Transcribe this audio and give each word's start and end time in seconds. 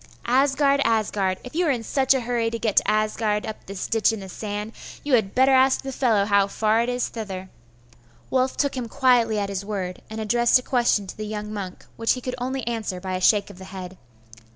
'Asgard 0.25 0.81
Asgard! 0.83 1.37
If 1.43 1.53
you 1.53 1.67
are 1.67 1.69
in 1.69 1.83
such 1.83 2.15
a 2.15 2.21
hurry 2.21 2.49
to 2.49 2.57
get 2.57 2.75
to 2.77 2.89
Asgard 2.89 3.45
up 3.45 3.63
this 3.67 3.85
ditch 3.85 4.11
in 4.11 4.19
the 4.21 4.29
sand, 4.29 4.71
you 5.03 5.13
had 5.13 5.35
better 5.35 5.51
ask 5.51 5.83
the 5.83 5.91
fellow 5.91 6.25
how 6.25 6.47
far 6.47 6.81
it 6.81 6.89
is 6.89 7.07
thither.' 7.07 7.51
Wulf 8.31 8.57
took 8.57 8.75
him 8.75 8.87
quietly 8.89 9.37
at 9.37 9.49
his 9.49 9.63
word, 9.63 10.01
and 10.09 10.19
addressed 10.19 10.57
a 10.57 10.63
question 10.63 11.05
to 11.05 11.15
the 11.15 11.27
young 11.27 11.53
monk, 11.53 11.85
which 11.97 12.13
he 12.13 12.21
could 12.21 12.33
only 12.39 12.65
answer 12.65 12.99
by 12.99 13.13
a 13.13 13.21
shake 13.21 13.51
of 13.51 13.59
the 13.59 13.65
head. 13.65 13.95